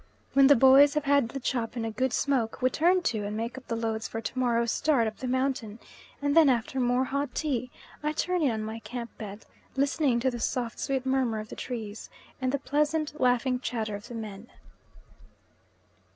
[0.33, 3.37] When the boys have had the chop and a good smoke, we turn to and
[3.37, 5.77] make up the loads for to morrow's start up the mountain,
[6.23, 7.69] and then, after more hot tea,
[8.01, 9.45] I turn in on my camp bed
[9.75, 12.09] listening to the soft sweet murmur of the trees
[12.41, 14.47] and the pleasant, laughing chatter of the men.